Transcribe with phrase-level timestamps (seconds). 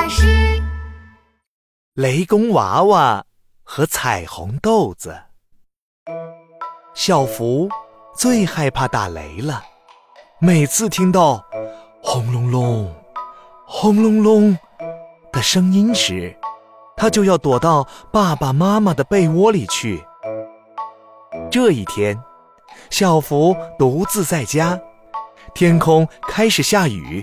[0.00, 0.24] 巴士。
[1.92, 3.22] 雷公娃娃
[3.62, 5.14] 和彩虹豆子。
[6.94, 7.68] 小福
[8.16, 9.62] 最害怕打雷了，
[10.38, 11.44] 每次听到
[12.02, 12.90] 轰隆隆、
[13.66, 14.58] 轰隆隆
[15.30, 16.34] 的声音时，
[16.96, 20.02] 他就要躲到爸爸妈妈的被窝里去。
[21.50, 22.18] 这一天，
[22.88, 24.80] 小福独自在家，
[25.52, 27.22] 天空开始下雨。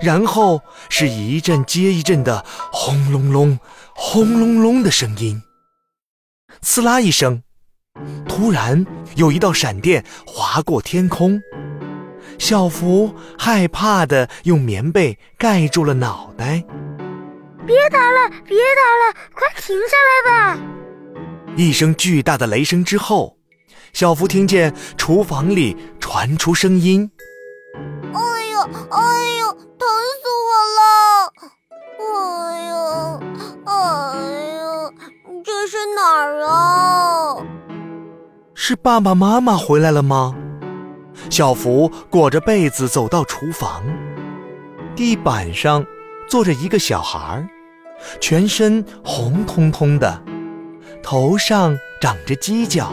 [0.00, 3.58] 然后是一阵接一阵的轰隆隆、
[3.94, 5.42] 轰隆隆的声音，
[6.62, 7.42] 刺啦一声，
[8.28, 8.86] 突然
[9.16, 11.40] 有一道闪电划过天空。
[12.38, 16.64] 小福害怕的用棉被盖住了脑袋。
[17.66, 19.96] 别打了，别打了，快停下
[20.30, 20.60] 来吧！
[21.56, 23.36] 一声巨大的雷声之后，
[23.92, 27.10] 小福听见厨房里传出声音。
[35.72, 37.36] 是哪儿啊？
[38.54, 40.34] 是爸爸妈妈回来了吗？
[41.30, 43.84] 小福裹着被子走到厨房，
[44.96, 45.86] 地板上
[46.28, 47.48] 坐着一个小孩，
[48.20, 50.20] 全身红彤彤的，
[51.04, 52.92] 头上长着犄角，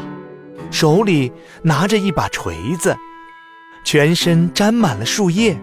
[0.70, 1.34] 手里
[1.64, 2.96] 拿着一把锤子。
[3.84, 5.60] 全身沾满了树叶，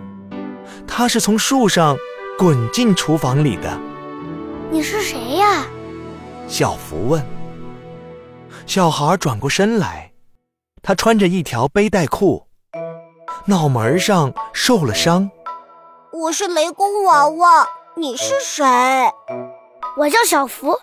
[0.84, 1.96] 他是从树上
[2.36, 3.78] 滚进厨房里的。
[4.68, 5.64] 你是谁呀？
[6.46, 7.24] 小福问。
[8.66, 10.12] 小孩转过身来，
[10.82, 12.46] 他穿着一条背带裤，
[13.46, 15.30] 脑门上受了伤。
[16.12, 18.64] 我是雷公娃娃，你是谁？
[19.96, 20.78] 我叫小福。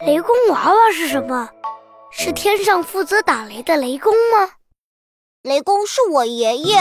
[0.00, 1.48] 雷公娃娃是什么？
[2.10, 4.50] 是天上负责打雷的雷公吗？
[5.42, 6.76] 雷公是我爷爷，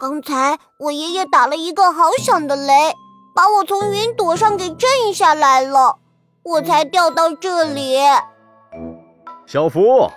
[0.00, 2.92] 刚才我爷爷打了一个好响的雷，
[3.34, 5.98] 把我从云朵上给震下来了，
[6.44, 7.96] 我才掉到这里。
[9.46, 10.10] 小福，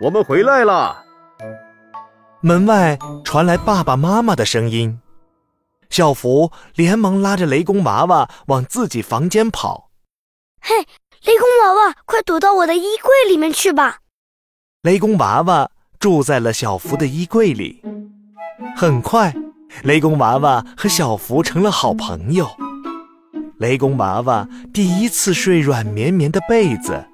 [0.00, 1.04] 我们回来了。
[2.40, 5.00] 门外传来爸爸妈妈的声音，
[5.90, 9.90] 小福连忙拉着雷公娃娃往自己房间跑。
[10.60, 10.76] 嘿，
[11.24, 13.98] 雷公娃娃，快躲到我的衣柜里面去吧！
[14.82, 15.70] 雷公娃娃。
[15.98, 17.80] 住在了小福的衣柜里。
[18.74, 19.32] 很快，
[19.84, 22.50] 雷公娃娃和小福成了好朋友。
[23.62, 27.06] 雷公娃娃第一次睡软绵绵的被子，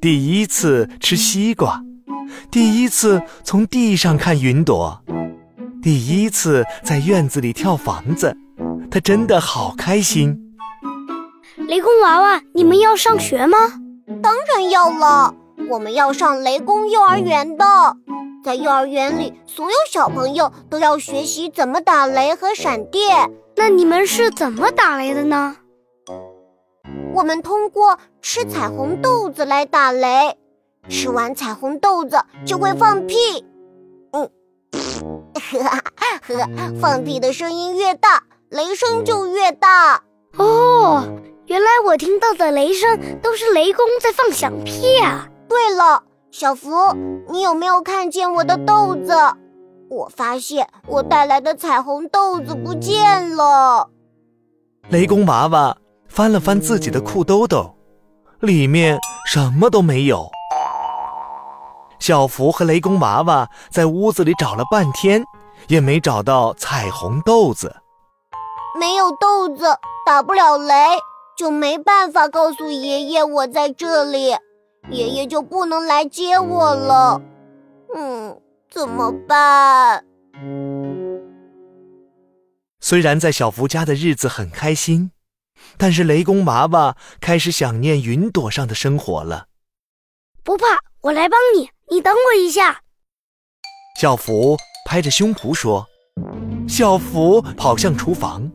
[0.00, 1.80] 第一次吃西瓜，
[2.50, 5.00] 第一次从地上看云朵，
[5.80, 8.36] 第一次在院子里跳房子。
[8.90, 10.36] 他真的好开心。
[11.68, 13.56] 雷公娃娃，你们要上学吗？
[14.20, 15.32] 当然要了，
[15.70, 17.64] 我们要上雷公幼儿园的。
[18.44, 23.30] 在幼儿园里，所有小朋友都要学习怎么打雷和闪电。
[23.54, 25.54] 那你们是怎么打雷的呢？
[27.16, 30.36] 我们通过吃彩虹豆子来打雷。
[30.86, 33.16] 吃完彩虹豆子就会放屁。
[34.12, 34.30] 嗯，
[35.50, 40.02] 呵呵，放屁的声音越大，雷声就越大。
[40.36, 41.02] 哦，
[41.46, 45.26] 原来我听到的雷声都是雷公在放响屁啊！
[45.48, 46.02] 对了。
[46.30, 46.70] 小福，
[47.30, 49.14] 你有没有看见我的豆子？
[49.88, 53.88] 我发现我带来的彩虹豆子不见了。
[54.90, 55.78] 雷公娃娃
[56.16, 57.76] 翻了翻自己的裤兜兜，
[58.40, 60.26] 里面什么都没有。
[61.98, 65.22] 小福和雷公娃娃在屋子里找了半天，
[65.68, 67.76] 也没找到彩虹豆子。
[68.80, 69.66] 没有豆子，
[70.06, 70.74] 打不了雷，
[71.36, 74.34] 就没办法告诉爷爷我在这里。
[74.88, 77.20] 爷爷就不能来接我了，
[77.94, 78.40] 嗯，
[78.70, 80.02] 怎么办？
[82.80, 85.10] 虽然在小福家的日子很开心，
[85.76, 89.46] 但是雷公娃娃开始想念云朵上的生活了。
[90.42, 90.64] 不怕，
[91.00, 92.82] 我来帮你，你等我一下。
[94.00, 94.56] 小福
[94.86, 95.86] 拍着胸脯说
[96.68, 98.50] ：“小福跑向厨房，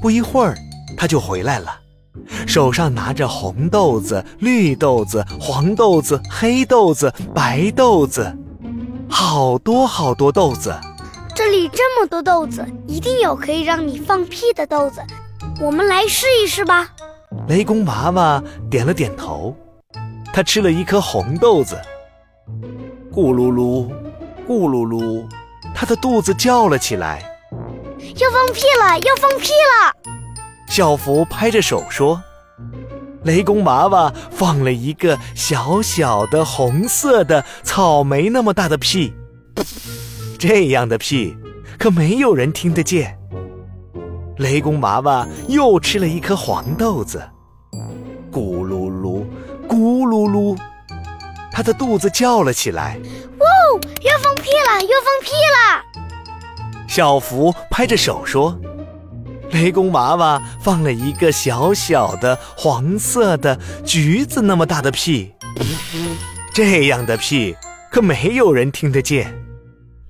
[0.00, 0.56] 不一会儿
[0.96, 1.80] 他就回来了。”
[2.48, 8.36] 手上拿着红豆子、绿豆子、黄豆子、黑豆子、白豆子，
[9.08, 10.74] 好多好多豆子。
[11.36, 15.00] 这里这么多豆子，一定有可以让你放屁的豆子。
[15.60, 16.88] 我们来试一试吧。
[17.48, 19.56] 雷公娃娃点了点头，
[20.32, 21.76] 他吃了一颗红豆子，
[23.12, 23.90] 咕噜噜，
[24.46, 25.26] 咕噜噜，
[25.74, 27.22] 他的肚子叫了起来，
[28.16, 29.92] 要放屁了，要放屁了。
[30.68, 32.22] 小福拍着手说
[33.24, 39.12] ：“雷公娃娃放了一个小小的红色的草莓那么大的屁，
[40.38, 41.36] 这样的屁
[41.78, 43.17] 可没有人听得见。”
[44.38, 47.20] 雷公娃娃又吃了一颗黄豆子，
[48.30, 49.24] 咕噜噜，
[49.68, 50.56] 咕噜噜，
[51.50, 52.96] 他的肚子叫了起来。
[53.40, 53.44] 哦，
[54.02, 56.86] 要放屁了，要放屁了！
[56.86, 58.56] 小福拍着手说
[59.50, 65.32] ：“雷公娃娃放了一个小小的黄色的橘子那么大的屁，
[66.54, 67.56] 这样的屁
[67.90, 69.34] 可没有人听得见。”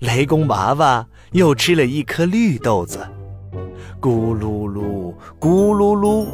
[0.00, 3.00] 雷公娃娃又吃了一颗绿豆子。
[4.00, 6.26] 咕噜噜，咕噜噜，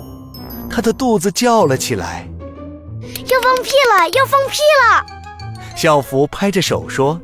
[0.70, 2.28] 他的肚子叫了起来，
[3.00, 5.06] 要放屁了，要放屁了！
[5.74, 7.18] 小福拍着手说：“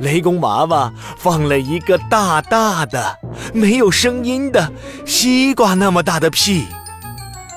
[0.00, 3.16] 雷公娃娃放了一个大大的、
[3.54, 4.70] 没有声音的
[5.06, 6.66] 西瓜那么大的屁，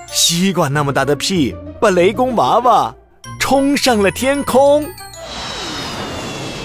[0.08, 2.96] 西瓜那么大的屁把雷公娃娃
[3.38, 4.90] 冲上了天空，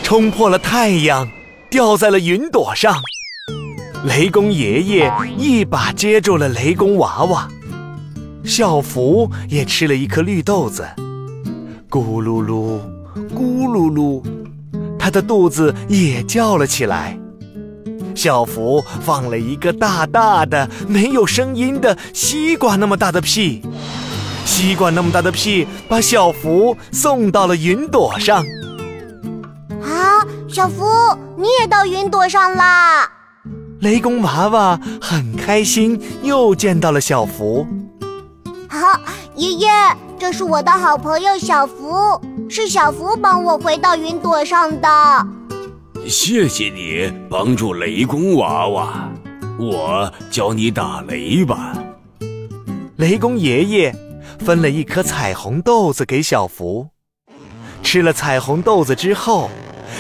[0.05, 1.29] 冲破了太阳，
[1.69, 2.95] 掉在了云朵上。”
[4.05, 7.49] 雷公爷爷一把接住了雷公娃娃，
[8.45, 10.87] 小福也吃了一颗绿豆子，
[11.89, 12.79] 咕噜噜，
[13.35, 14.23] 咕噜噜，
[14.99, 17.19] 他的肚子也叫了起来。
[18.15, 23.63] 小福放了一个大大的、没有声音的西瓜那么大的屁，
[24.45, 28.45] 西瓜那么大的屁把小福送到了云朵上。
[29.83, 30.85] 啊，小福，
[31.39, 33.11] 你也到云朵上啦！
[33.85, 37.67] 雷公娃娃很开心，又见到了小福。
[38.67, 38.99] 好，
[39.37, 39.69] 爷爷，
[40.19, 44.89] 这是我的好朋友小福，是小福帮我回到云朵上的。
[46.07, 49.11] 谢谢你帮助雷公娃娃，
[49.59, 51.75] 我教你打雷吧。
[52.97, 53.95] 雷公爷爷
[54.39, 56.89] 分了一颗彩虹豆子给小福，
[57.83, 59.51] 吃了彩虹豆子之后。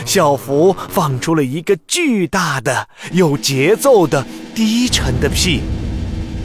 [0.04, 4.24] 小福放出了一个巨大的、有节奏的、
[4.54, 5.60] 低沉的屁，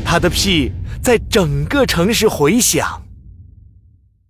[0.06, 3.04] 他的屁在整个城市回响。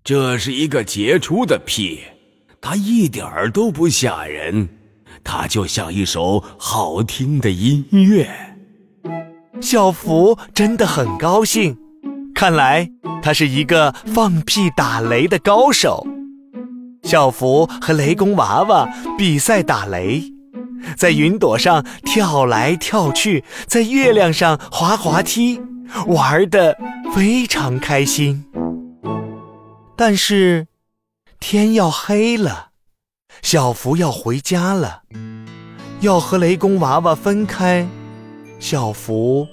[0.04, 2.00] 这是一个杰出的屁，
[2.62, 4.70] 它一点儿都不吓人，
[5.24, 8.28] 它就像一首好听的音乐。
[9.62, 11.78] 小福真的很高兴，
[12.34, 12.90] 看来
[13.22, 16.08] 他是一个放屁打雷的高手。
[17.10, 20.32] 小福和雷公娃娃比赛打雷，
[20.96, 25.60] 在云朵上跳来跳去，在月亮上滑滑梯，
[26.06, 26.78] 玩的
[27.12, 28.46] 非常开心。
[29.98, 30.68] 但是
[31.40, 32.68] 天要黑了，
[33.42, 35.02] 小福要回家了，
[36.02, 37.88] 要和雷公娃娃分开，
[38.60, 39.48] 小福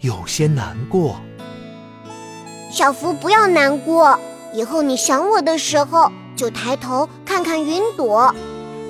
[0.00, 1.20] 有些难过。
[2.68, 4.18] 小福不要难过，
[4.52, 6.10] 以后你想我的时候。
[6.36, 8.32] 就抬头看看云朵，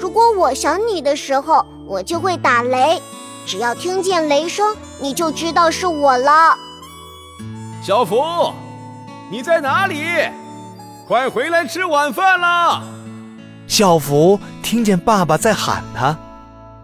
[0.00, 3.00] 如果我想你的时候，我就会打雷。
[3.46, 6.56] 只要听见雷声，你就知道是我了。
[7.81, 8.52] 小福，
[9.31, 10.04] 你在哪里？
[11.06, 12.82] 快回来吃晚饭啦。
[13.69, 16.16] 小福听见爸爸在喊他。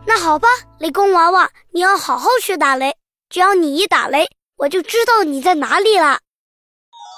[0.06, 0.46] 那好吧，
[0.78, 2.94] 雷公娃娃，你要好好学打雷。
[3.28, 4.28] 只要你一打雷，
[4.58, 6.20] 我就知道你在哪里了。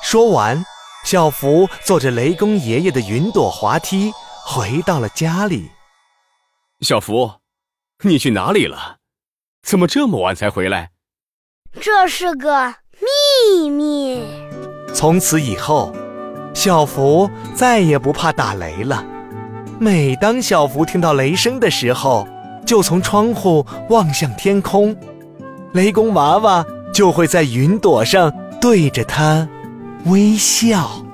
[0.02, 0.64] 说完。
[1.04, 4.10] 小福坐着雷公爷爷的云朵滑梯
[4.42, 5.70] 回到了家里。
[6.80, 7.30] 小福，
[8.02, 8.96] 你去哪里了？
[9.62, 10.90] 怎么这么晚才回来？
[11.78, 14.22] 这是个秘密。
[14.94, 15.94] 从此以后，
[16.54, 19.04] 小福再也不怕打雷了。
[19.78, 22.26] 每当小福听到雷声的时候，
[22.66, 24.96] 就从窗户望向天空，
[25.74, 29.46] 雷公娃娃就会在云朵上对着他。
[30.04, 31.13] 微笑。